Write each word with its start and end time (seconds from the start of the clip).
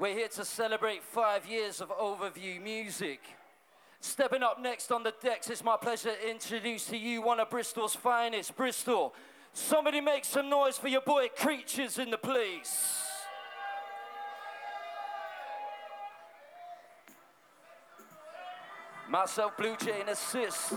We're 0.00 0.14
here 0.14 0.28
to 0.28 0.44
celebrate 0.44 1.02
five 1.02 1.44
years 1.44 1.80
of 1.80 1.88
Overview 1.88 2.62
Music. 2.62 3.20
Stepping 3.98 4.44
up 4.44 4.62
next 4.62 4.92
on 4.92 5.02
the 5.02 5.12
decks, 5.20 5.50
it's 5.50 5.64
my 5.64 5.76
pleasure 5.76 6.10
to 6.14 6.30
introduce 6.30 6.86
to 6.86 6.96
you 6.96 7.20
one 7.20 7.40
of 7.40 7.50
Bristol's 7.50 7.96
finest, 7.96 8.56
Bristol. 8.56 9.12
Somebody 9.52 10.00
make 10.00 10.24
some 10.24 10.48
noise 10.48 10.78
for 10.78 10.86
your 10.86 11.00
boy 11.00 11.26
Creatures 11.36 11.98
in 11.98 12.12
the 12.12 12.16
place. 12.16 13.02
Myself, 19.10 19.56
Bluejay, 19.56 20.06
assist. 20.06 20.74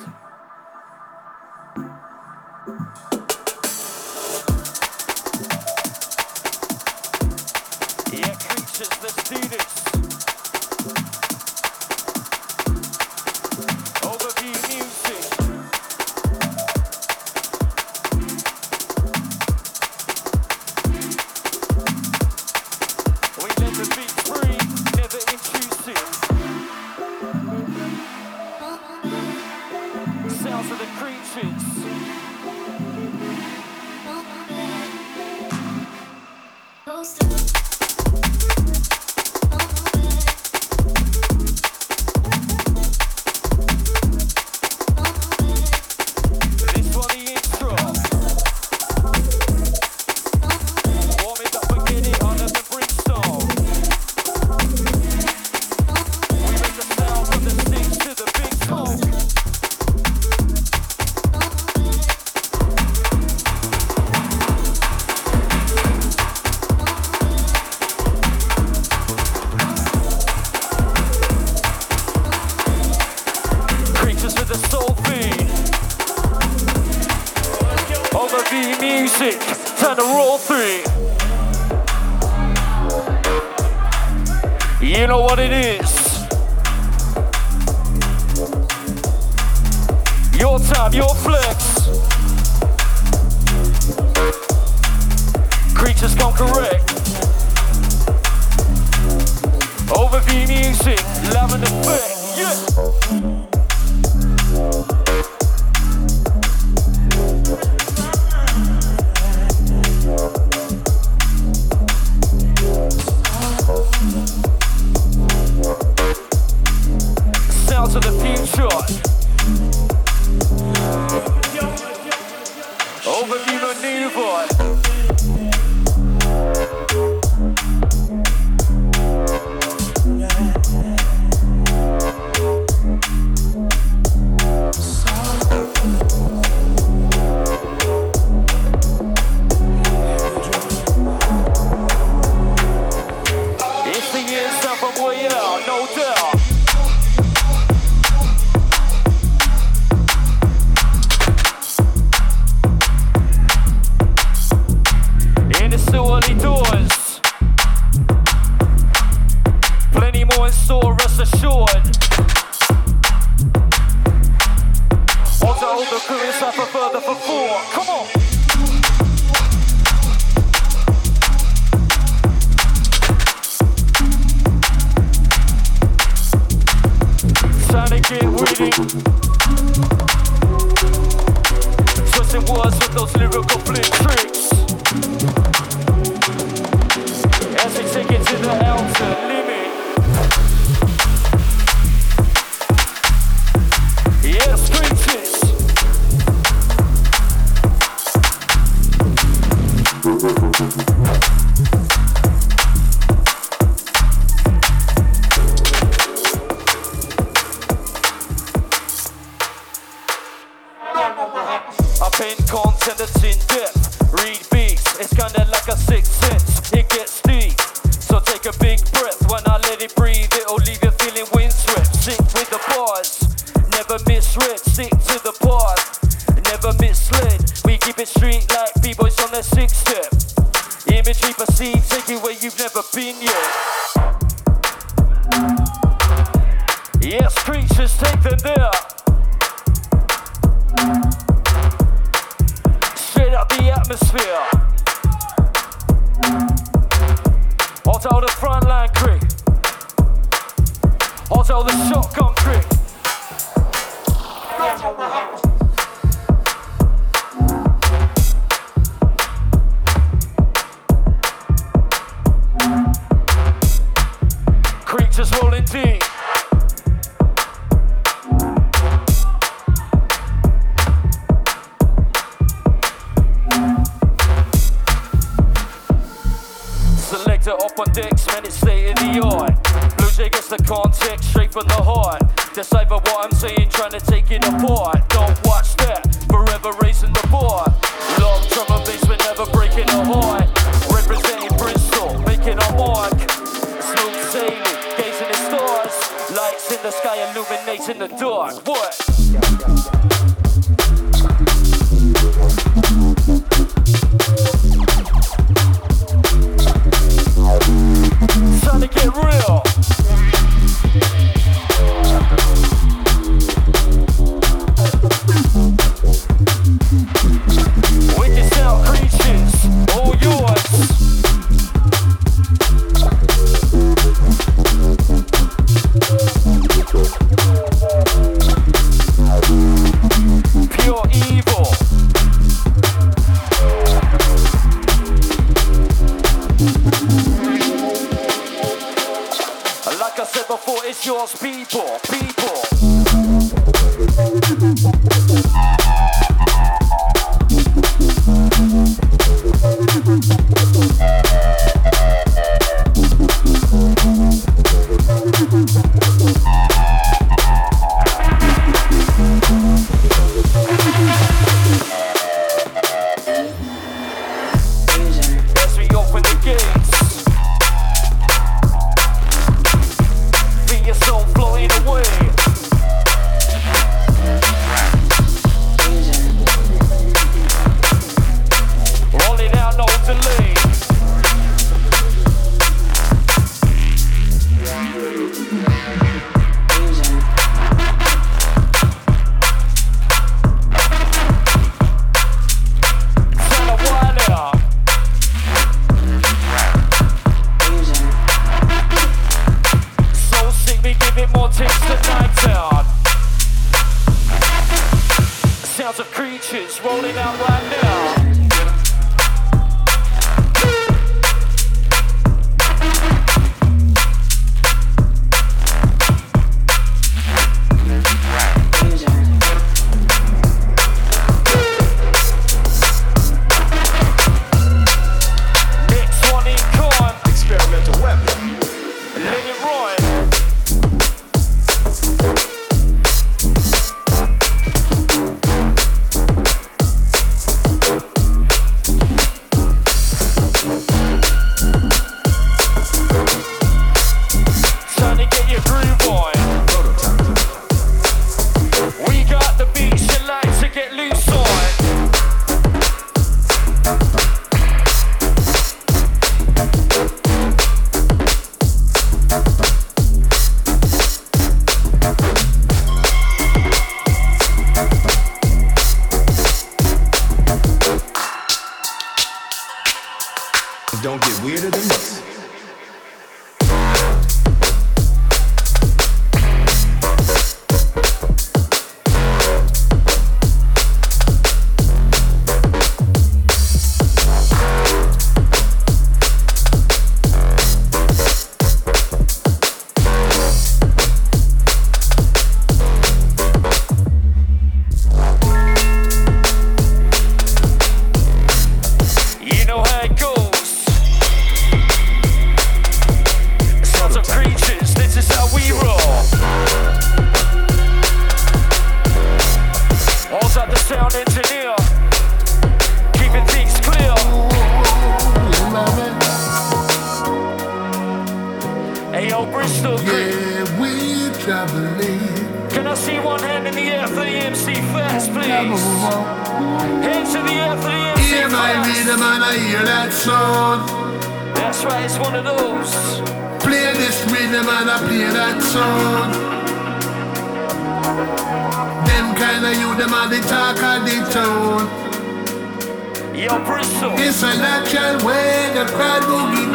The 545.86 545.94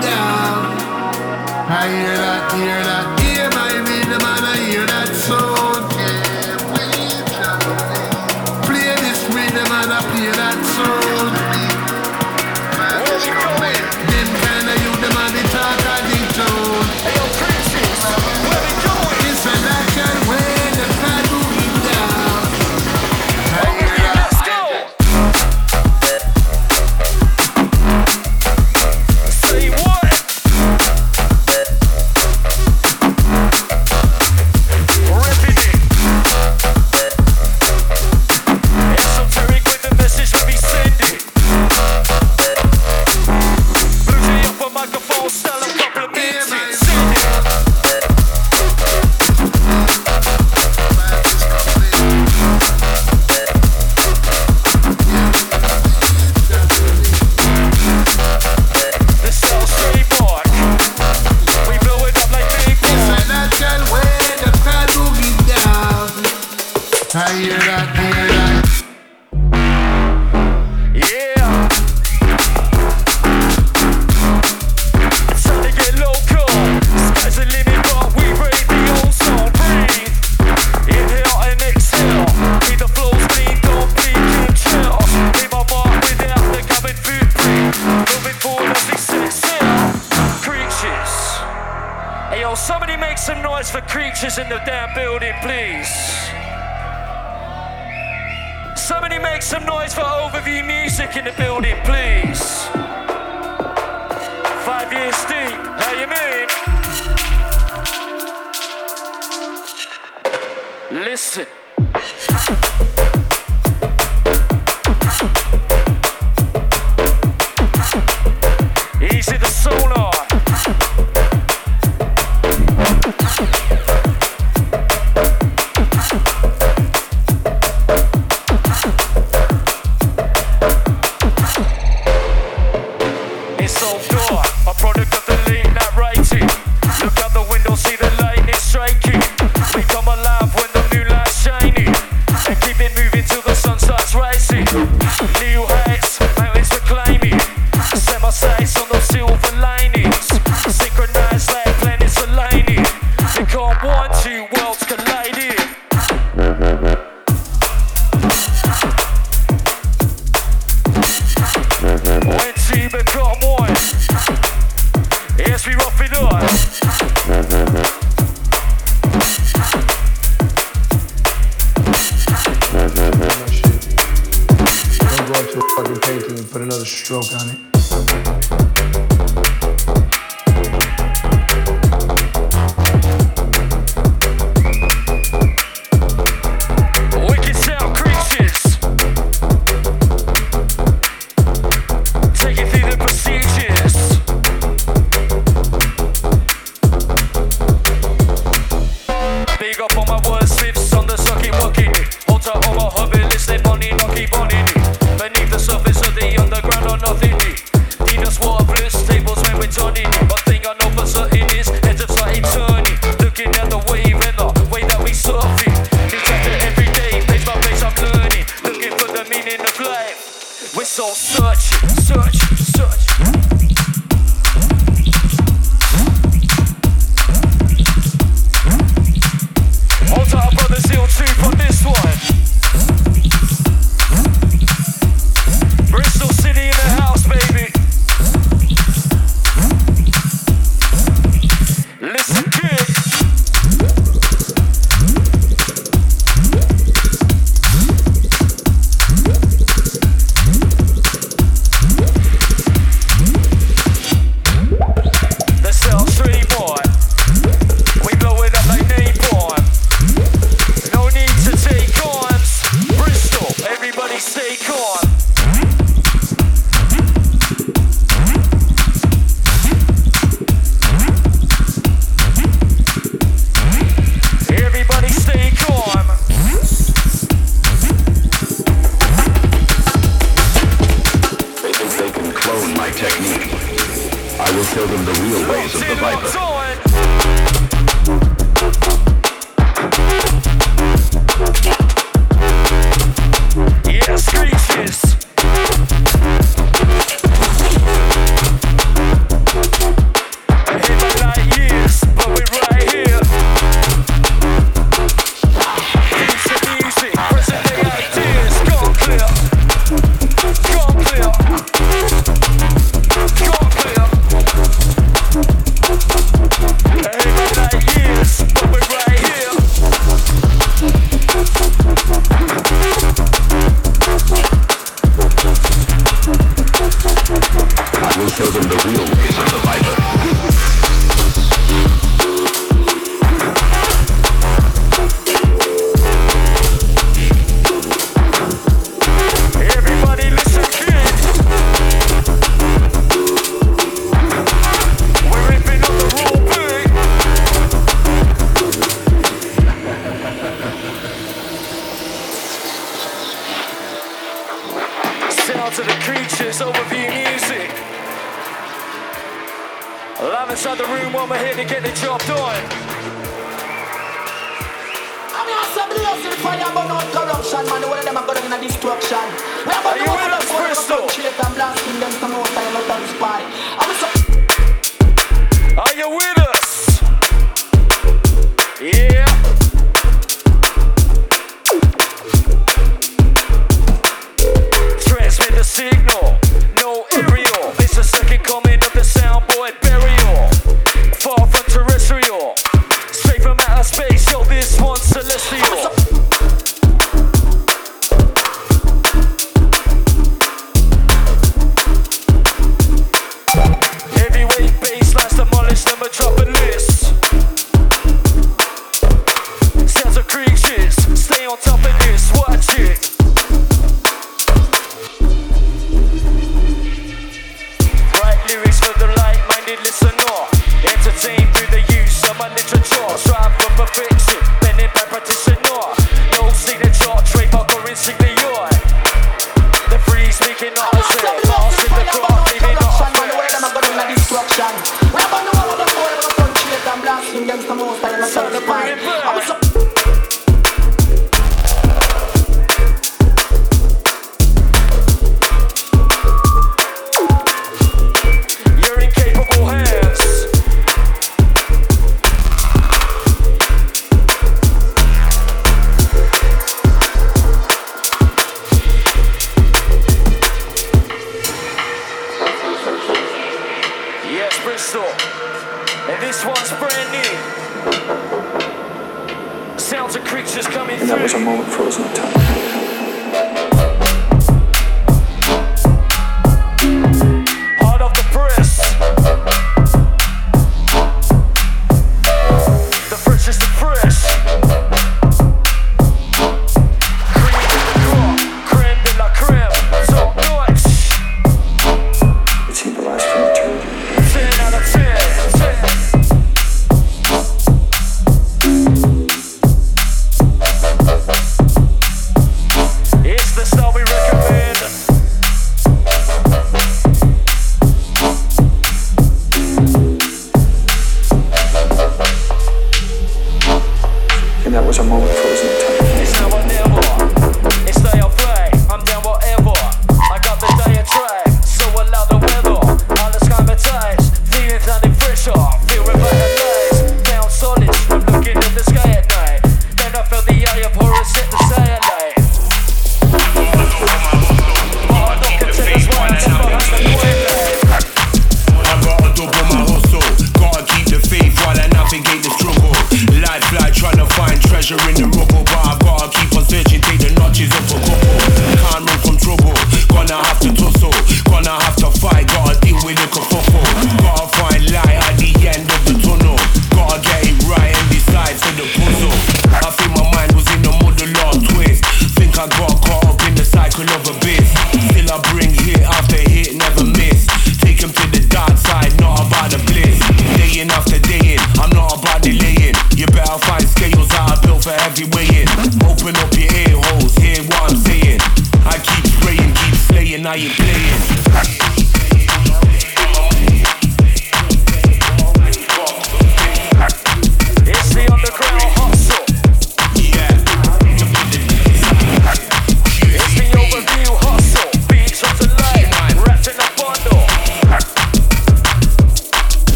down. 0.00 0.62
I 1.68 1.88
hear 1.88 2.16
that, 2.16 2.52
hear 2.54 2.82
that, 2.84 3.31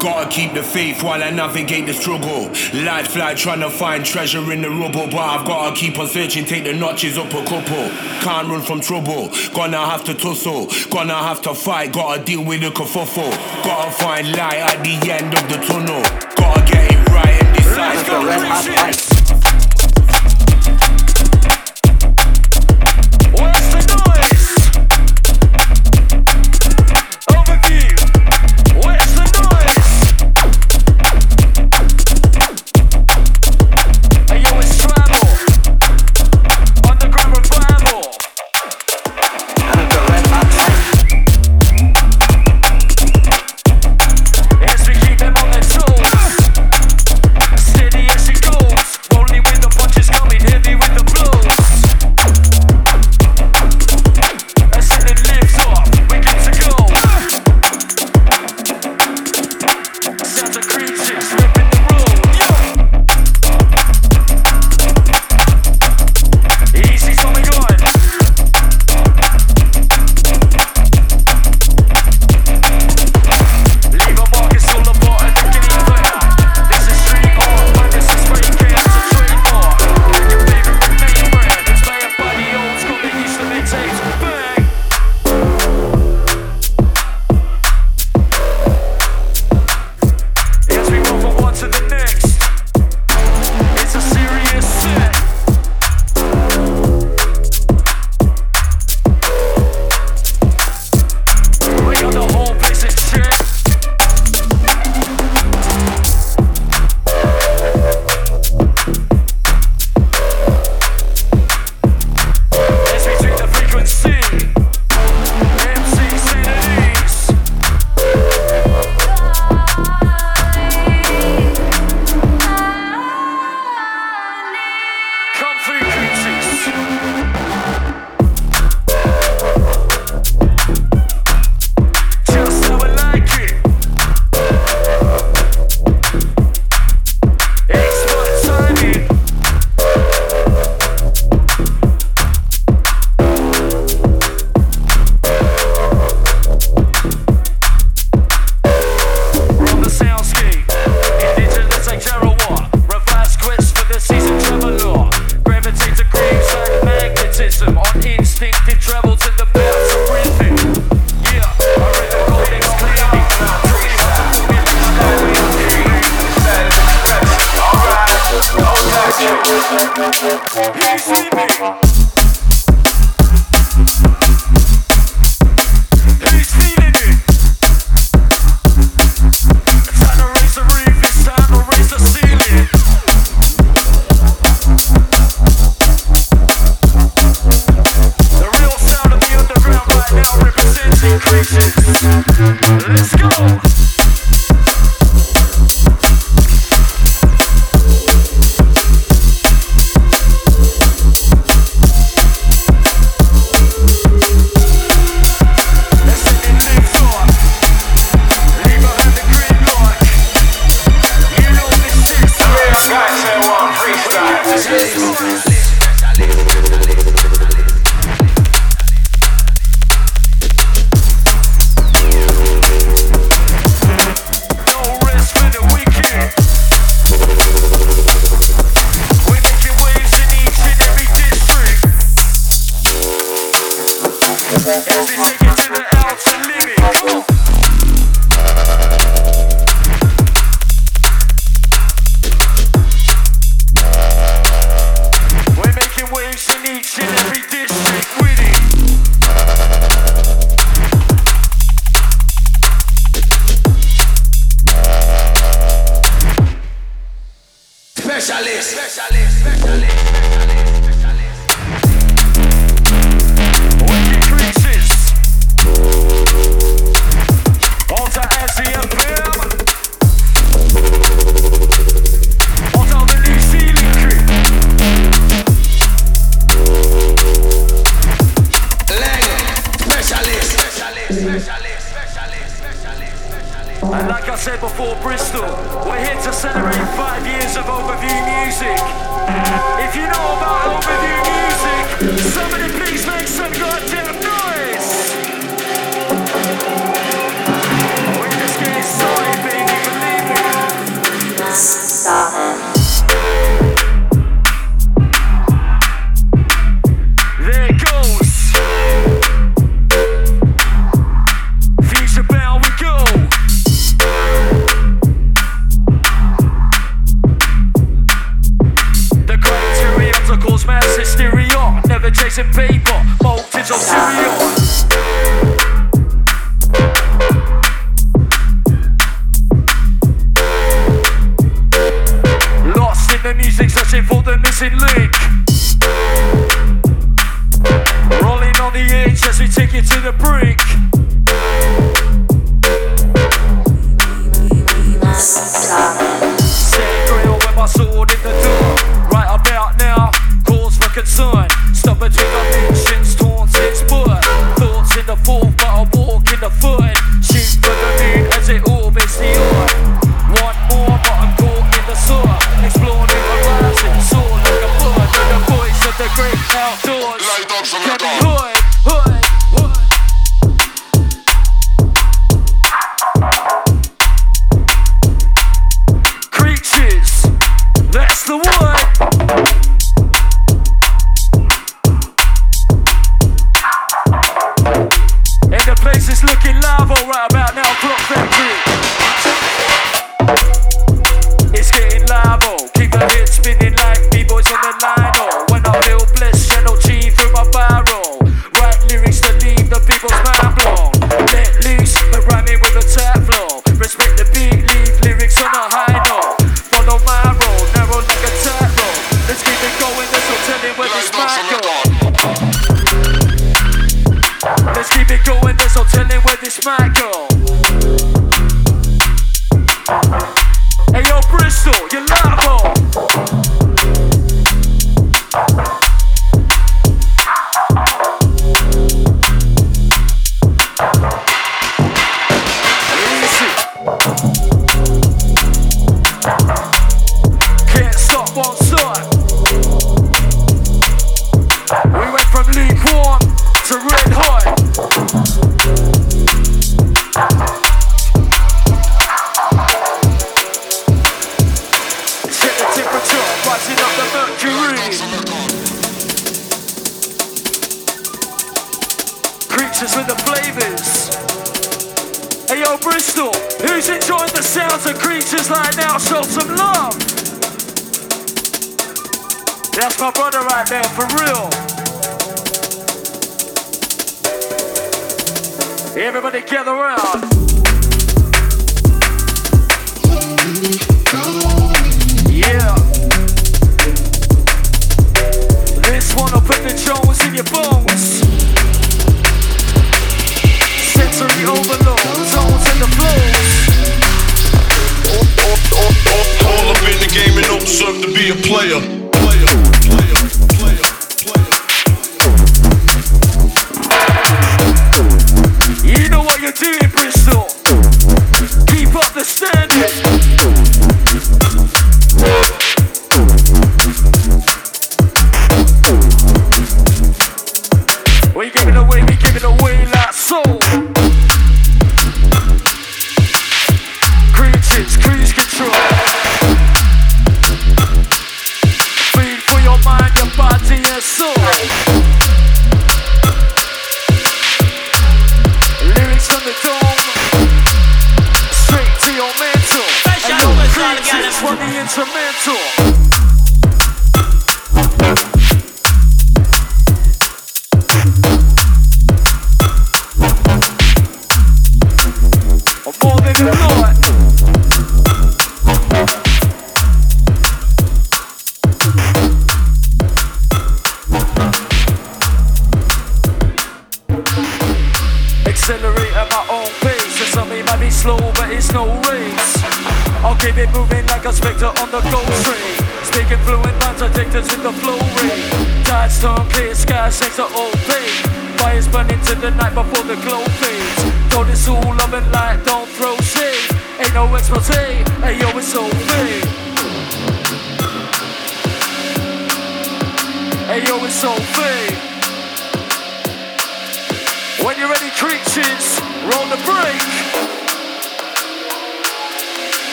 Gotta 0.00 0.30
keep 0.30 0.54
the 0.54 0.62
faith 0.62 1.02
while 1.02 1.22
I 1.22 1.30
navigate 1.30 1.84
the 1.84 1.92
struggle. 1.92 2.48
Life 2.72 3.08
fly 3.08 3.34
trying 3.34 3.60
to 3.60 3.68
find 3.68 4.02
treasure 4.02 4.50
in 4.50 4.62
the 4.62 4.70
rubble, 4.70 5.06
but 5.06 5.18
I've 5.18 5.46
gotta 5.46 5.76
keep 5.76 5.98
on 5.98 6.08
searching, 6.08 6.46
take 6.46 6.64
the 6.64 6.72
notches 6.72 7.18
up 7.18 7.28
a 7.34 7.44
couple. 7.44 7.90
Can't 8.22 8.48
run 8.48 8.62
from 8.62 8.80
trouble, 8.80 9.30
gonna 9.54 9.84
have 9.84 10.02
to 10.04 10.14
tussle, 10.14 10.68
gonna 10.90 11.14
have 11.14 11.42
to 11.42 11.54
fight, 11.54 11.92
gotta 11.92 12.24
deal 12.24 12.42
with 12.42 12.62
the 12.62 12.70
kerfuffle. 12.70 13.30
Gotta 13.62 13.90
find 13.90 14.32
light 14.32 14.56
at 14.56 14.82
the 14.82 15.12
end 15.12 15.34
of 15.34 15.46
the 15.50 15.58
tunnel, 15.66 16.02
gotta 16.34 16.72
get 16.72 16.92
it 16.92 17.08
right 17.10 17.42
and 17.44 17.56
decide. 17.56 19.09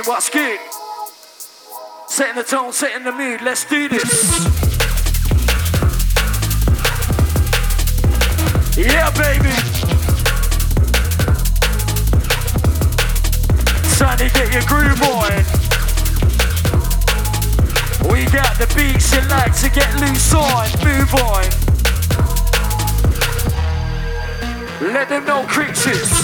What's 0.00 0.30
good? 0.30 0.58
Setting 2.08 2.36
the 2.36 2.42
tone, 2.42 2.72
setting 2.72 3.04
the 3.04 3.12
mood, 3.12 3.42
let's 3.42 3.66
do 3.66 3.90
this. 3.90 4.46
Yeah, 8.74 9.10
baby. 9.10 9.52
Time 13.98 14.16
to 14.16 14.30
get 14.32 14.52
your 14.54 14.62
groove 14.62 15.02
on. 15.02 15.30
We 18.10 18.24
got 18.32 18.56
the 18.56 18.72
beats 18.74 19.12
you 19.12 19.20
like 19.28 19.54
to 19.60 19.68
get 19.68 19.94
loose 20.00 20.32
on, 20.32 20.70
move 20.82 21.14
on. 21.16 21.44
Let 24.94 25.10
them 25.10 25.26
know, 25.26 25.44
creatures. 25.46 26.21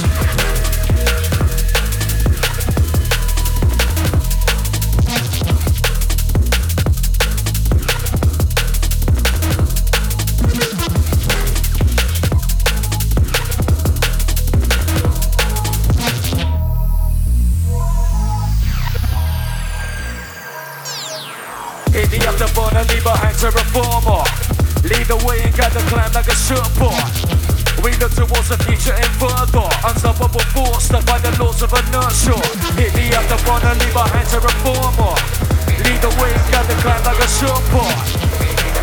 The 25.78 25.90
climb 25.90 26.12
like 26.12 26.26
a 26.26 26.34
surfboard. 26.34 27.12
We 27.82 27.94
look 28.02 28.12
towards 28.12 28.48
the 28.48 28.58
future 28.66 28.94
and 28.94 29.12
further. 29.22 29.68
Unstoppable 29.86 30.42
force 30.50 30.88
that 30.88 31.06
by 31.06 31.18
the 31.18 31.30
laws 31.38 31.62
of 31.62 31.70
inertia. 31.70 32.34
Hit 32.74 32.92
the 32.94 33.14
afterburn 33.14 33.62
and 33.62 33.78
leave 33.78 33.94
behind 33.94 34.26
to 34.34 34.40
reformer. 34.42 35.14
Lead 35.86 36.00
the 36.02 36.10
way 36.18 36.34
got 36.50 36.66
the 36.66 36.74
climb 36.82 37.02
like 37.06 37.22
a 37.22 37.28
surfboard. 37.28 38.06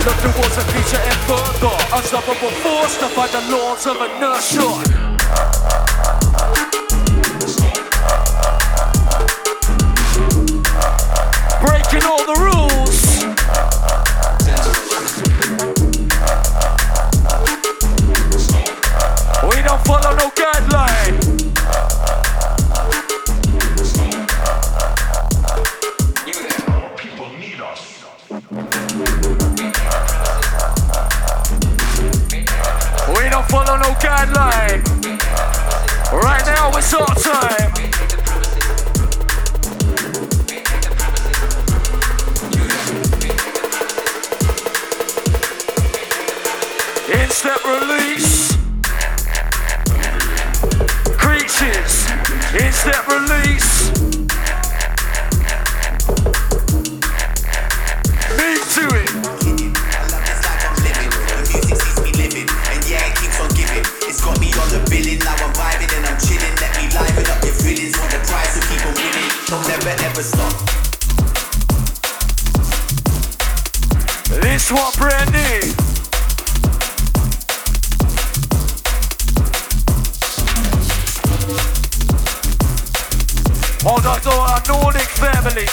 Look 0.08 0.18
towards 0.24 0.56
the 0.56 0.66
future 0.72 1.02
and 1.04 1.20
further. 1.28 1.76
Unstoppable 1.92 2.56
force 2.64 2.96
that 3.04 3.12
by 3.16 3.28
the 3.28 3.42
laws 3.52 3.86
of 3.88 4.00
inertia. 4.00 5.05
Hold 83.86 84.02
our 84.26 84.58
Nordic 84.66 85.06
family. 85.22 85.70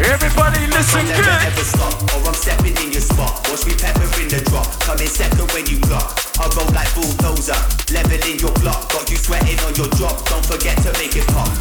Everybody 0.00 0.64
listen 0.72 1.04
good. 1.12 1.52
Stop, 1.60 1.92
or 2.16 2.24
I'm 2.24 2.32
stepping 2.32 2.72
in 2.80 2.88
your 2.90 3.04
spot. 3.04 3.44
Watch 3.52 3.68
me 3.68 3.76
the 4.32 4.40
drop. 4.48 4.64
When 5.52 5.66
you. 5.68 5.76
I 6.40 6.48
roll 6.56 6.72
like 6.72 6.88
bulldozer, 6.96 7.60
leveling 7.92 8.40
your 8.40 8.50
block. 8.64 8.88
Got 8.88 9.10
you 9.10 9.16
sweating 9.20 9.60
on 9.68 9.76
your 9.76 9.92
drop. 10.00 10.24
Don't 10.24 10.44
forget 10.46 10.80
to 10.80 10.90
make 10.96 11.14
it 11.14 11.28
pop. 11.28 11.52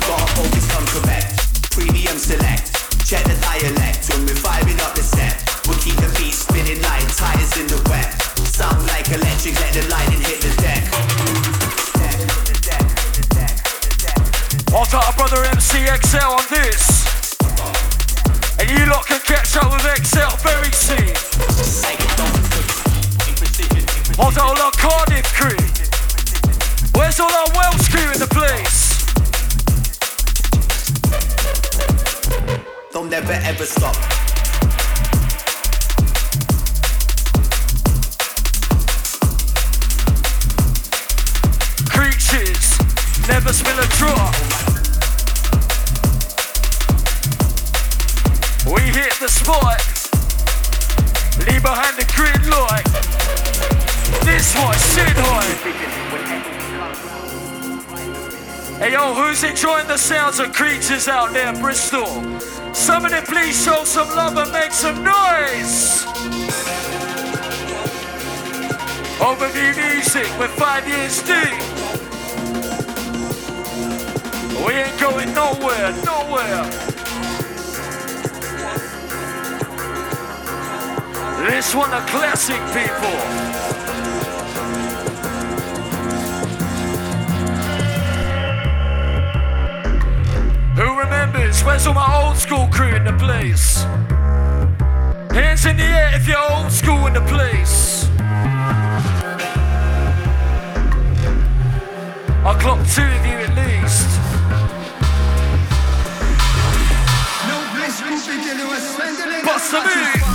Premium 1.76 2.18
select. 2.18 2.72
Check 3.04 3.28
the 3.28 3.36
dialect 3.44 4.08
up 4.80 4.96
the 4.96 5.04
set. 5.04 5.36
We 5.68 5.76
keep 5.84 6.00
the 6.00 6.08
beat 6.16 6.34
spinning 6.34 6.82
like 6.82 7.04
tires 7.16 7.60
in 7.60 7.68
the 7.68 7.84
wet. 7.92 8.08
Sound 8.48 8.88
like 8.88 9.12
electric, 9.12 9.60
let 9.60 9.74
the 9.74 9.84
lightning 9.92 10.22
hit 10.22 10.40
the 10.40 10.62
deck. 10.62 11.63
I'll 14.76 14.86
Out 14.86 15.14
a 15.14 15.16
brother 15.16 15.44
MC 15.46 15.86
XL 15.86 16.34
on 16.34 16.44
this. 16.50 17.38
And 18.60 18.68
you 18.72 18.86
lot 18.88 19.06
can 19.06 19.20
catch 19.22 19.56
up 19.56 19.72
with 19.72 19.86
XL 20.02 20.36
very 20.42 20.72
soon. 20.72 21.14
I'll 24.20 24.32
Out 24.32 24.38
all 24.40 24.60
our 24.60 24.72
Cardiff 24.72 25.32
crew. 25.34 25.56
Where's 27.00 27.20
all 27.20 27.32
our 27.32 27.48
Welsh 27.54 27.88
crew 27.90 28.12
in 28.14 28.20
the 28.20 28.28
place? 28.28 28.94
They'll 32.92 33.04
never 33.04 33.34
ever 33.34 33.66
stop. 33.66 33.96
Creatures 41.90 42.73
never 43.28 43.54
spill 43.54 43.78
a 43.80 43.88
drop. 43.98 44.34
We 48.66 48.82
hit 48.82 49.14
the 49.20 49.28
spot. 49.28 49.82
Leave 51.46 51.62
behind 51.62 51.98
the 51.98 52.06
grid 52.16 52.46
light. 52.48 52.84
This 54.26 54.56
one, 54.56 54.78
shit 54.92 55.16
high. 55.16 56.04
Hey 58.80 58.92
yo, 58.92 59.14
who's 59.14 59.44
enjoying 59.44 59.88
the 59.88 59.98
sounds 59.98 60.40
of 60.40 60.52
creatures 60.52 61.08
out 61.08 61.32
there, 61.32 61.54
Bristol? 61.54 62.08
Somebody 62.74 63.22
please 63.26 63.64
show 63.64 63.84
some 63.86 64.10
love 64.10 64.36
and 64.38 64.52
make 64.52 64.72
some 64.72 65.04
noise. 65.04 66.04
Overview 69.20 69.76
music 69.78 70.28
with 70.40 70.52
five 70.52 70.88
years 70.88 71.22
deep. 71.24 72.03
We 74.66 74.72
ain't 74.76 74.98
going 74.98 75.34
nowhere, 75.34 75.92
nowhere. 76.06 76.64
This 81.50 81.76
one 81.76 81.92
a 81.92 82.00
classic, 82.08 82.62
people. 82.72 83.18
Who 90.76 90.98
remembers? 90.98 91.62
Where's 91.64 91.86
all 91.86 91.94
my 91.94 92.24
old 92.24 92.38
school 92.38 92.68
crew 92.68 92.96
in 92.96 93.04
the 93.04 93.12
place? 93.14 93.84
Hands 95.34 95.66
in 95.66 95.76
the 95.76 95.84
air 95.84 96.12
if 96.14 96.26
you're 96.26 96.40
old 96.40 96.72
school 96.72 97.06
in 97.08 97.14
the 97.14 97.22
place. 97.22 98.08
I'll 102.46 102.60
clock 102.60 102.80
two 102.88 103.02
of 103.02 103.26
you 103.26 103.38
at 103.38 103.56
least. 103.56 104.03
Bust 108.26 109.72
the 109.72 109.82
move. 109.82 110.33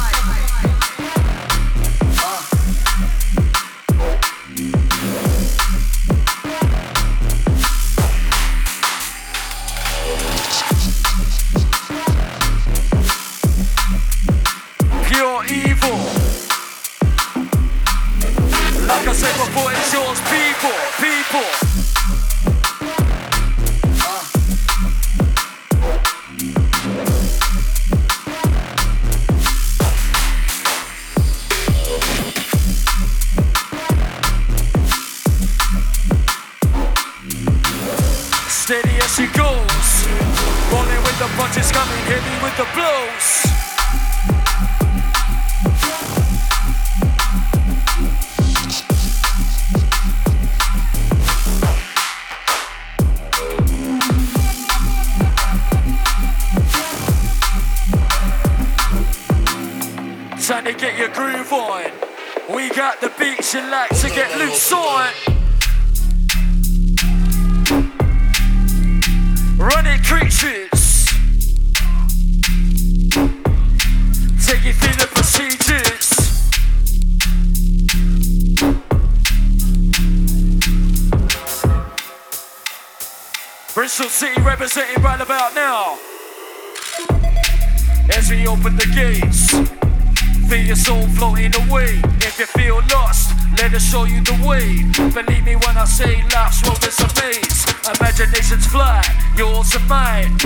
Imaginations 98.19 98.67
fly, 98.67 99.01
yours 99.37 99.73
and 99.77 99.89
mine. 99.89 100.37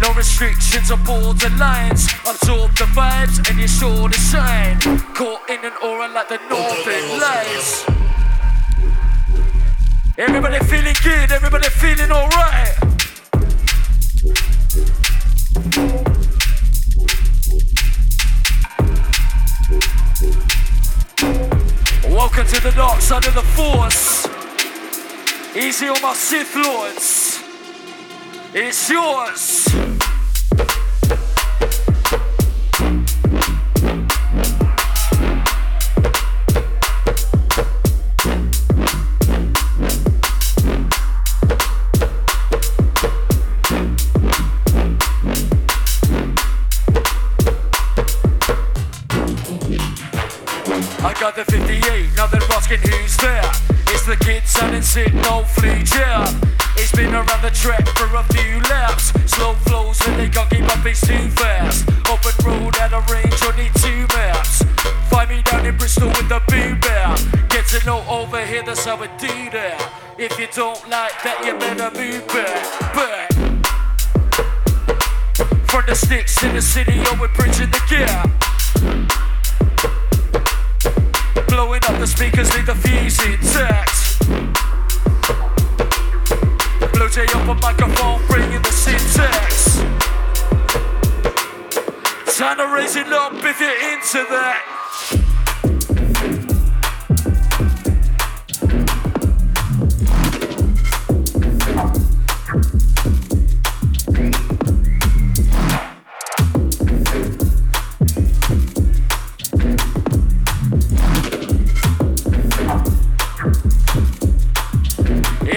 No 0.00 0.12
restrictions 0.14 0.90
or 0.90 0.96
borderlines. 0.96 2.10
Absorb 2.28 2.74
the 2.74 2.86
vibes 2.86 3.38
and 3.48 3.56
you're 3.56 3.68
sure 3.68 4.08
to 4.08 4.18
shine. 4.18 4.80
Caught 5.14 5.48
in 5.48 5.64
an 5.64 5.72
aura 5.80 6.08
like 6.08 6.28
the 6.28 6.40
northern 6.50 7.20
lights. 7.20 7.84
Everybody 10.18 10.58
feeling 10.64 10.96
good, 11.04 11.30
everybody 11.30 11.68
feeling 11.68 12.10
alright. 12.10 12.74
Welcome 22.10 22.46
to 22.48 22.60
the 22.60 22.72
dark 22.74 23.00
side 23.00 23.24
of 23.26 23.34
the 23.34 23.42
force. 23.54 24.23
On 25.56 26.02
my 26.02 26.14
Sith 26.14 26.56
Lords. 26.56 27.40
It's 28.52 28.90
yours. 28.90 29.68
Got 51.20 51.36
the 51.36 51.44
58, 51.46 52.16
now 52.16 52.26
they're 52.26 52.42
asking 52.52 52.80
who's 52.80 53.16
there. 53.16 53.40
It's 53.88 54.04
the 54.04 54.16
kid 54.16 54.33
sounding 54.64 54.82
sick, 54.82 55.14
no 55.14 55.44
fleet, 55.44 55.94
yeah. 55.94 56.40
It's 56.76 56.92
been 56.92 57.14
around 57.14 57.42
the 57.42 57.50
track 57.50 57.86
for 57.96 58.08
a 58.16 58.22
few 58.32 58.60
laps. 58.70 59.12
Slow 59.30 59.52
flows 59.66 60.00
and 60.06 60.18
they 60.18 60.28
can't 60.28 60.48
keep 60.48 60.64
up, 60.64 60.84
it's 60.86 61.06
too 61.06 61.28
fast. 61.30 61.86
Open 62.08 62.32
road 62.44 62.74
at 62.76 62.92
a 62.92 63.00
range, 63.12 63.36
only 63.44 63.68
two 63.82 64.06
maps. 64.16 64.62
Find 65.10 65.28
me 65.28 65.42
down 65.42 65.66
in 65.66 65.76
Bristol 65.76 66.08
with 66.08 66.28
the 66.28 66.40
boom 66.48 66.80
bear. 66.80 67.14
Get 67.48 67.66
to 67.68 67.84
know 67.84 68.02
over 68.08 68.44
here, 68.46 68.62
that's 68.62 68.84
how 68.86 68.96
we 68.96 69.08
do 69.18 69.34
that. 69.52 69.76
If 70.16 70.38
you 70.38 70.48
don't 70.54 70.80
like 70.88 71.16
that, 71.24 71.44
you 71.44 71.52
better 71.58 71.90
move 72.00 72.26
back, 72.28 72.64
back. 72.96 73.28
From 75.68 75.84
the 75.86 75.94
sticks 75.94 76.42
in 76.42 76.54
the 76.54 76.62
city, 76.62 77.02
oh, 77.04 77.18
we're 77.20 77.28
bridging 77.34 77.70
the 77.70 77.82
gap. 77.90 78.53
Blowing 81.64 81.84
up 81.84 81.98
the 81.98 82.06
speakers, 82.06 82.54
leave 82.54 82.66
the 82.66 82.74
fuse 82.74 83.18
intact. 83.24 84.18
Bluejay 86.92 87.26
up 87.34 87.48
a 87.48 87.54
microphone, 87.54 88.20
bringing 88.26 88.60
the 88.60 88.70
syntax. 88.70 89.78
Time 92.36 92.58
to 92.58 92.66
raise 92.66 92.96
it 92.96 93.10
up 93.10 93.32
if 93.42 93.60
you're 93.60 93.92
into 93.92 94.26
that. 94.28 94.74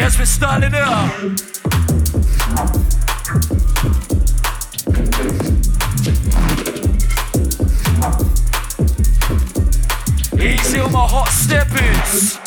as 0.07 0.17
we 0.17 0.23
start 0.23 0.63
it 0.63 0.73
up. 0.73 1.11
Easy 10.39 10.79
on 10.79 10.91
my 10.93 11.05
hot 11.05 11.27
steppings. 11.27 12.39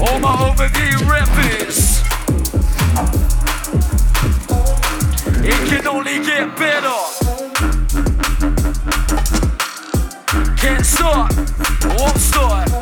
All 0.00 0.18
my 0.18 0.34
overdue 0.48 0.98
reppings. 1.06 2.02
It 5.44 5.68
can 5.68 5.86
only 5.86 6.18
get 6.24 6.56
better. 6.56 7.00
Can't 10.56 10.84
stop, 10.84 11.30
won't 11.96 12.18
stop. 12.18 12.79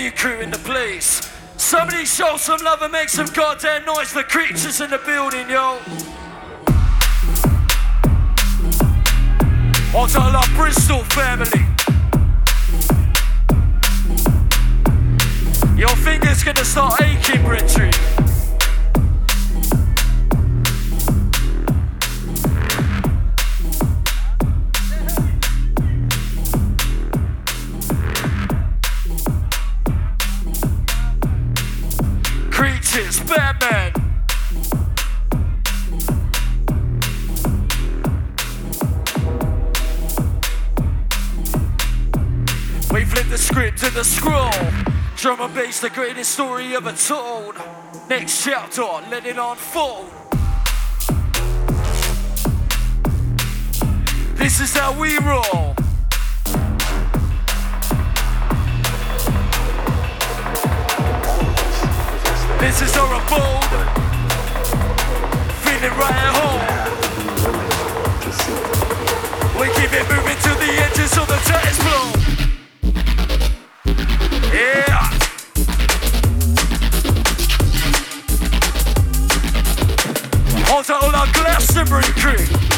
W 0.00 0.16
crew 0.16 0.40
in 0.40 0.50
the 0.50 0.56
place. 0.56 1.30
Somebody 1.58 2.06
show 2.06 2.38
some 2.38 2.64
love 2.64 2.80
and 2.80 2.90
make 2.90 3.10
some 3.10 3.26
goddamn 3.26 3.84
noise 3.84 4.14
the 4.14 4.24
creatures 4.24 4.80
in 4.80 4.88
the 4.88 4.96
building, 4.96 5.50
yo. 5.50 5.76
Onto 9.94 10.18
our 10.18 10.46
Bristol 10.56 11.04
family. 11.04 11.66
Your 15.76 15.94
finger's 15.96 16.42
gonna 16.42 16.64
start 16.64 17.02
aching, 17.02 17.44
Richard. 17.44 18.29
Drum 45.30 45.42
and 45.42 45.54
bass, 45.54 45.78
the 45.78 45.90
greatest 45.90 46.32
story 46.32 46.74
ever 46.74 46.90
told. 46.90 47.54
Next 48.08 48.42
chapter, 48.42 48.82
let 48.82 49.24
it 49.24 49.38
unfold. 49.38 50.10
This 54.34 54.58
is 54.60 54.76
how 54.76 54.92
we 55.00 55.16
roll. 55.18 55.76
This 62.58 62.82
is 62.82 62.96
our 62.96 63.14
abode. 63.14 63.70
Feeling 65.62 65.94
right 65.96 66.18
at 66.26 66.34
home. 66.40 66.62
We 69.60 69.68
keep 69.74 69.92
it 69.92 70.08
moving 70.10 70.38
to 70.42 70.54
the 70.58 70.72
edges 70.82 71.12
so 71.12 71.24
the 71.24 71.38
tires 71.44 71.78
blow. 71.78 72.19
Mercury. 82.00 82.69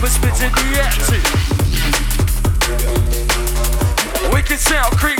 but 0.00 0.10
can 0.10 0.50
the 0.52 0.80
action. 0.80 1.48
Sound, 4.58 4.96
creep. 4.96 5.17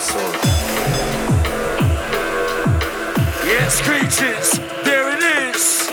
soul. 0.00 0.20
Yeah, 3.46 3.68
screeches, 3.68 4.58
there 4.84 5.16
it 5.16 5.54
is. 5.54 5.90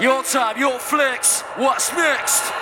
Your 0.00 0.22
time, 0.22 0.58
your 0.58 0.78
flex, 0.78 1.42
what's 1.56 1.92
next? 1.92 2.52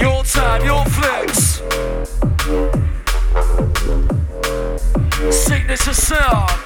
Your 0.00 0.24
time, 0.24 0.64
your 0.64 0.84
flex. 0.86 1.62
of 5.88 5.96
sound. 5.96 6.57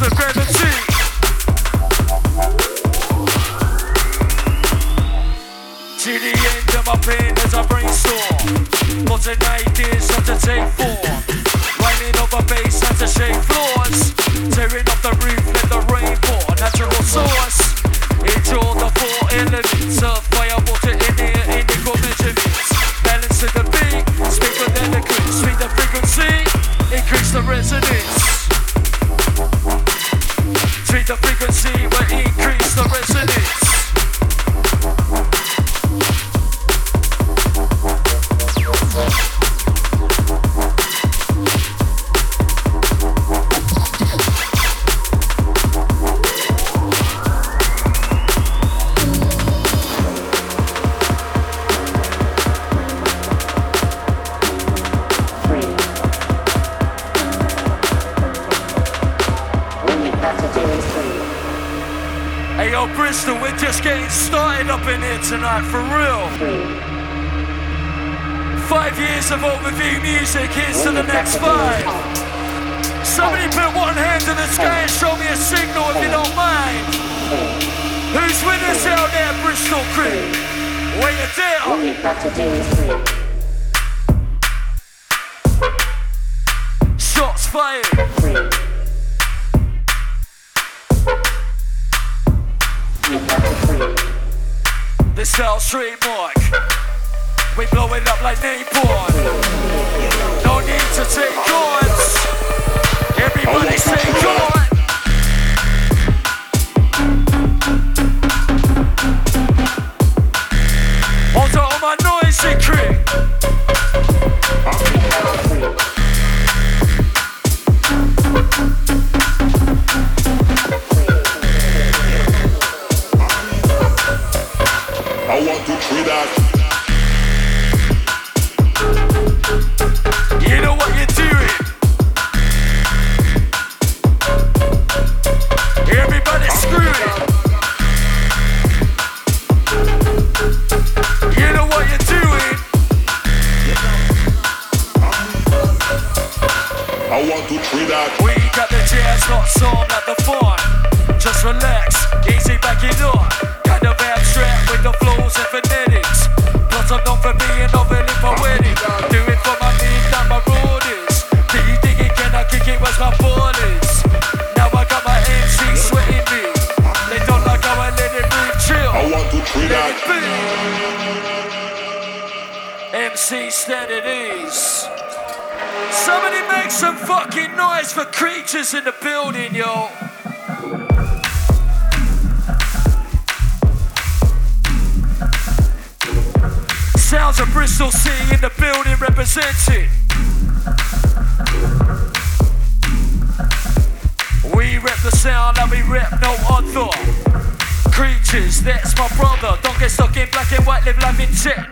Cause 0.00 0.08
the 0.08 0.14
dread 0.14 0.59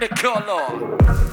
the 0.01 0.09
color. 0.09 1.28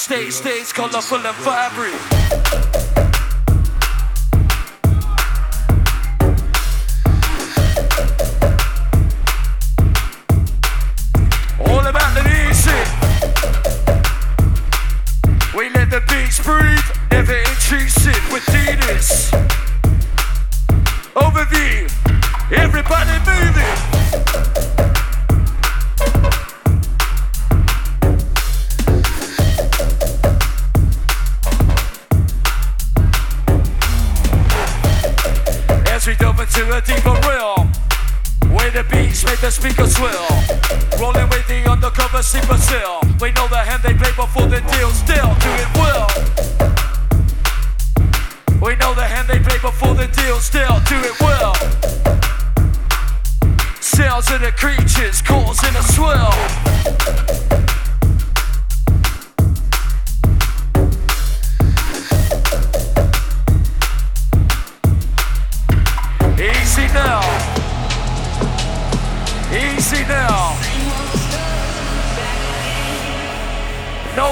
state, 0.00 0.32
states 0.32 0.72
colorful 0.72 1.18
and 1.18 1.36
vibrant. 1.36 2.19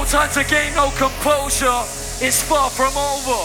time 0.09 0.31
to 0.33 0.43
gain 0.45 0.75
no 0.75 0.89
composure 0.97 1.85
is 2.25 2.43
far 2.43 2.71
from 2.71 2.97
over. 2.97 3.45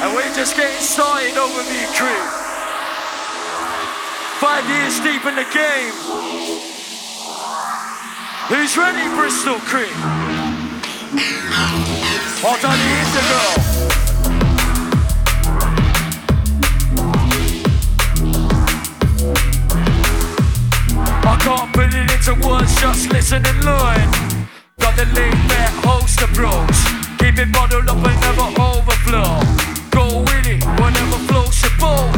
And 0.00 0.14
we're 0.14 0.34
just 0.34 0.56
getting 0.56 0.80
started 0.80 1.36
over 1.36 1.62
the 1.62 1.84
crew. 1.92 2.24
Five 4.40 4.66
years 4.66 4.98
deep 5.00 5.26
in 5.26 5.36
the 5.36 5.44
game. 5.52 5.92
Who's 8.48 8.78
ready, 8.78 9.06
Bristol 9.14 9.58
Creek? 9.60 9.92
All 12.42 12.58
done 12.62 12.78
years 12.78 13.14
ago. 13.14 13.71
I 21.32 21.36
can't 21.38 21.72
put 21.72 21.94
it 21.94 22.10
into 22.12 22.34
words, 22.46 22.78
just 22.78 23.10
listen 23.10 23.42
and 23.46 23.64
learn. 23.64 24.04
Got 24.78 24.96
the 24.96 25.06
laid-back 25.16 25.72
host 25.82 26.20
approach. 26.20 26.76
Keep 27.18 27.38
it 27.38 27.50
bottled 27.50 27.88
up 27.88 28.04
and 28.04 28.20
never 28.20 28.48
overflow. 28.60 29.40
Go 29.90 30.20
with 30.20 30.46
it, 30.46 30.62
whatever 30.78 31.18
floats 31.28 31.62
your 31.62 31.72
boat. 31.80 32.12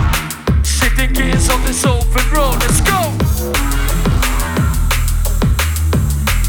Shifting 0.67 1.13
gears 1.13 1.49
on 1.49 1.63
this 1.63 1.87
open 1.87 2.27
road, 2.35 2.59
let's 2.59 2.81
go. 2.81 3.15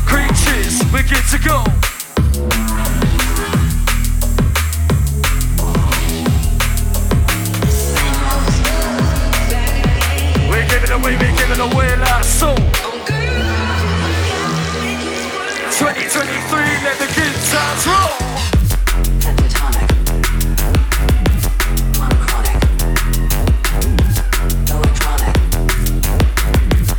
Creatures, 0.10 0.82
we 0.92 1.04
get 1.04 1.24
to 1.30 1.38
go. 1.38 2.95
Giving 10.76 10.92
away, 10.92 11.16
we're 11.16 11.38
giving 11.38 11.62
away 11.62 11.96
like 11.96 12.26
soul. 12.26 12.58
2023, 12.58 12.66
let 16.84 17.00
the 17.00 17.08
good 17.16 17.36
times 17.48 17.88
roll. 17.88 18.12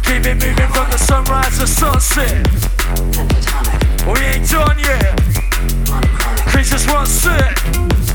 Keep 0.05 0.25
it 0.25 0.37
moving 0.41 0.71
from 0.73 0.89
the 0.91 0.97
sunrise 0.97 1.59
to 1.59 1.67
sunset. 1.67 2.49
We 4.07 4.19
ain't 4.25 4.49
done 4.49 4.79
yet. 4.79 5.21
Creatures 6.49 6.87
want 6.87 7.09
set. 7.09 8.06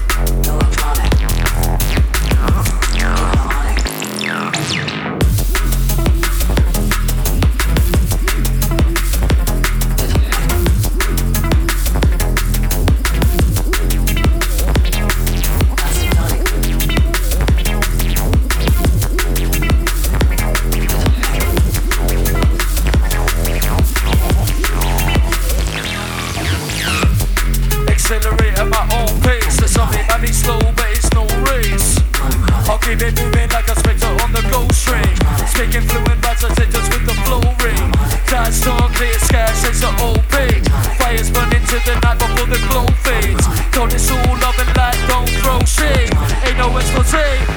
I'll 33.03 33.09
keep 33.09 33.35
it 33.35 33.51
like 33.51 33.67
a 33.67 33.75
spectre 33.79 34.13
on 34.21 34.31
the 34.31 34.45
ghost 34.53 34.85
train. 34.85 35.09
Speaking 35.49 35.81
fluent 35.89 36.21
I 36.21 36.35
take 36.53 36.69
us 36.77 36.87
with 36.93 37.05
the 37.09 37.17
flow 37.25 37.41
ring. 37.65 37.91
Tides 38.29 38.61
storm, 38.61 38.93
clear 38.93 39.17
skies, 39.25 39.59
shakes 39.59 39.83
are 39.83 39.95
old 40.01 40.21
page. 40.29 40.69
Fires 41.01 41.31
burn 41.31 41.49
into 41.49 41.81
the 41.81 41.97
night 42.05 42.19
before 42.19 42.45
the 42.45 42.61
glow 42.69 42.85
fades. 43.01 43.41
Told 43.73 43.91
it's 43.93 44.11
all 44.11 44.37
love 44.37 44.53
and 44.61 44.69
light, 44.77 45.01
don't 45.09 45.29
throw 45.41 45.59
shade. 45.65 46.13
Ain't 46.45 46.57
no 46.57 46.77
expose, 46.77 47.11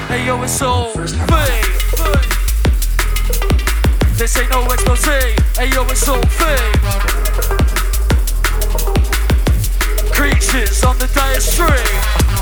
hey 0.09 0.25
yo, 0.25 0.41
it's 0.41 0.61
all 0.63 0.89
fade. 1.29 1.65
This 4.17 4.37
ain't 4.37 4.49
no 4.49 4.65
expose, 4.65 5.05
hey 5.05 5.69
yo, 5.69 5.85
it's 5.85 6.07
all 6.07 6.25
fade. 6.25 6.81
Creatures 10.11 10.83
on 10.83 10.97
the 10.97 11.07
dire 11.13 11.39
string. 11.39 12.34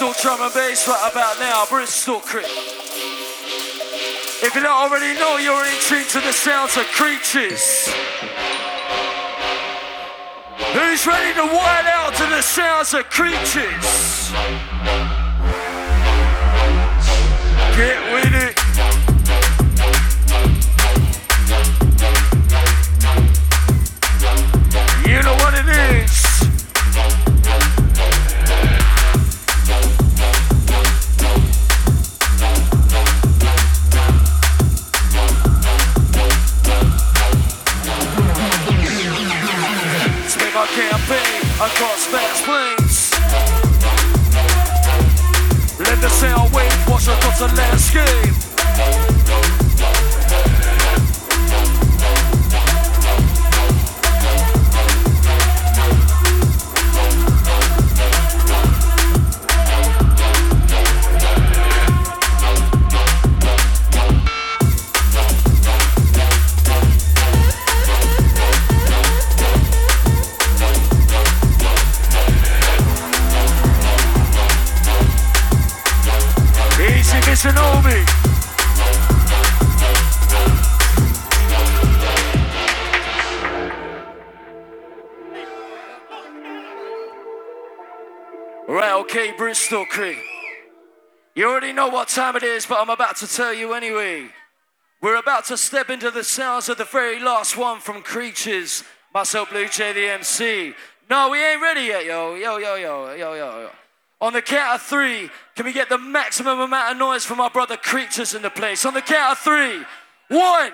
Bristol 0.00 0.22
drum 0.22 0.40
and 0.40 0.54
bass 0.54 0.88
right 0.88 1.12
about 1.12 1.38
now, 1.40 1.66
Bristol 1.68 2.20
Crit. 2.20 2.46
If 4.42 4.54
you 4.54 4.62
don't 4.62 4.72
already 4.72 5.12
know, 5.20 5.36
you're 5.36 5.62
in 5.66 5.78
tune 5.82 6.06
to 6.08 6.20
the 6.20 6.32
sounds 6.32 6.78
of 6.78 6.86
creatures. 6.86 7.86
Who's 10.72 11.06
ready 11.06 11.34
to 11.34 11.44
wild 11.54 11.86
out 11.86 12.14
to 12.14 12.26
the 12.30 12.40
sounds 12.40 12.94
of 12.94 13.10
creatures? 13.10 14.32
Get 17.76 18.14
with 18.14 18.34
it. 18.42 18.49
Already 91.70 91.88
know 91.88 91.96
what 91.96 92.08
time 92.08 92.34
it 92.34 92.42
is, 92.42 92.66
but 92.66 92.80
I'm 92.80 92.90
about 92.90 93.14
to 93.18 93.28
tell 93.28 93.54
you 93.54 93.74
anyway. 93.74 94.26
We're 95.00 95.20
about 95.20 95.44
to 95.46 95.56
step 95.56 95.88
into 95.88 96.10
the 96.10 96.24
sounds 96.24 96.68
of 96.68 96.78
the 96.78 96.84
very 96.84 97.20
last 97.20 97.56
one 97.56 97.78
from 97.78 98.02
Creatures. 98.02 98.82
Myself, 99.14 99.50
Bluejay, 99.50 99.94
the 99.94 100.08
MC. 100.08 100.74
No, 101.08 101.28
we 101.30 101.40
ain't 101.40 101.62
ready 101.62 101.82
yet, 101.82 102.04
yo. 102.04 102.34
Yo, 102.34 102.56
yo, 102.56 102.74
yo, 102.74 103.14
yo, 103.14 103.34
yo, 103.34 103.34
yo. 103.34 103.70
On 104.20 104.32
the 104.32 104.42
count 104.42 104.74
of 104.74 104.82
three, 104.82 105.30
can 105.54 105.64
we 105.64 105.72
get 105.72 105.88
the 105.88 105.96
maximum 105.96 106.58
amount 106.58 106.90
of 106.90 106.98
noise 106.98 107.24
from 107.24 107.40
our 107.40 107.50
brother 107.50 107.76
Creatures 107.76 108.34
in 108.34 108.42
the 108.42 108.50
place? 108.50 108.84
On 108.84 108.92
the 108.92 109.00
count 109.00 109.32
of 109.32 109.38
three. 109.38 109.84
One, 110.26 110.72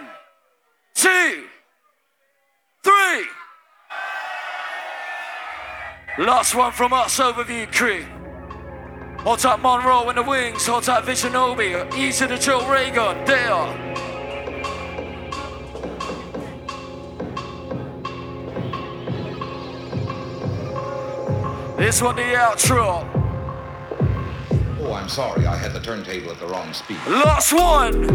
two, 0.95 1.45
three. 2.83 3.27
Last 6.25 6.55
one 6.55 6.73
from 6.73 6.95
us, 6.95 7.19
overview 7.21 7.71
crew. 7.71 8.07
Hold 9.27 9.41
tight 9.41 9.61
Monroe 9.61 10.09
in 10.09 10.15
the 10.15 10.23
wings, 10.23 10.65
hold 10.69 10.85
tight 10.85 11.03
Visionobi, 11.03 11.93
easy 11.97 12.29
to 12.29 12.39
Joe 12.39 12.65
Reagan, 12.71 13.25
there. 13.25 13.67
This 21.77 22.01
one 22.01 22.15
the 22.15 22.23
outro. 22.23 23.05
Oh, 24.81 24.93
I'm 24.93 25.09
sorry. 25.09 25.45
I 25.45 25.57
had 25.57 25.73
the 25.73 25.81
turntable 25.81 26.31
at 26.31 26.39
the 26.39 26.47
wrong 26.47 26.73
speed. 26.73 26.99
Last 27.09 27.53
one. 27.53 28.07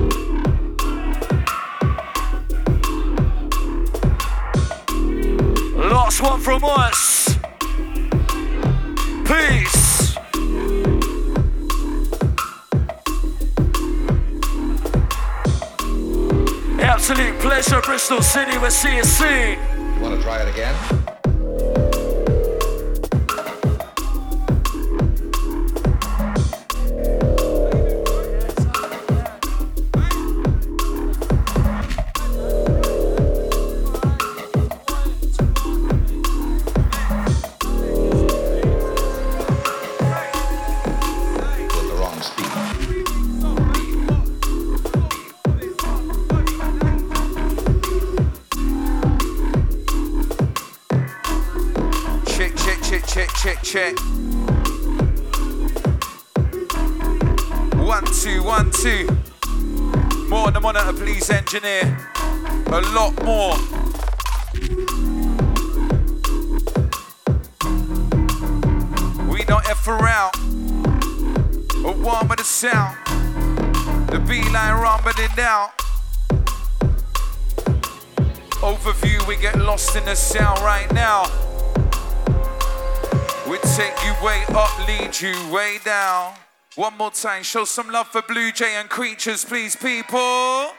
Last 5.90 6.22
one 6.22 6.40
from 6.40 6.64
us. 6.64 7.38
Peace. 9.26 9.81
Absolute 17.02 17.40
pleasure, 17.40 17.82
Bristol 17.82 18.22
City. 18.22 18.60
We'll 18.60 18.70
see 18.70 18.96
you 18.96 19.04
to 20.16 20.22
try 20.22 20.40
it 20.40 20.48
again? 20.48 21.01
Engineer. 61.54 61.98
A 62.68 62.80
lot 62.94 63.12
more. 63.26 63.58
We 69.28 69.44
not 69.50 69.70
F 69.70 69.86
around. 69.86 70.34
A 71.84 71.92
one 71.92 72.30
with 72.30 72.38
the 72.38 72.46
sound. 72.46 72.96
The 74.08 74.20
B 74.20 74.42
line 74.52 74.82
rumbling 74.82 75.28
down. 75.36 75.72
Overview, 78.62 79.28
we 79.28 79.36
get 79.36 79.60
lost 79.60 79.98
in 79.98 80.06
the 80.06 80.16
sound 80.16 80.60
right 80.62 80.90
now. 80.94 81.24
We 83.50 83.58
take 83.76 84.02
you 84.06 84.14
way 84.24 84.46
up, 84.56 84.88
lead 84.88 85.20
you 85.20 85.36
way 85.54 85.80
down. 85.84 86.34
One 86.76 86.96
more 86.98 87.12
time, 87.12 87.44
show 87.44 87.66
some 87.66 87.90
love 87.90 88.08
for 88.08 88.22
Bluejay 88.22 88.80
and 88.80 88.90
creatures, 88.90 89.44
please, 89.44 89.76
people. 89.76 90.72